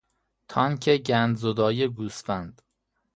تانک 0.49 0.89
گندزدایی 1.07 1.87
گوسفند 1.87 2.61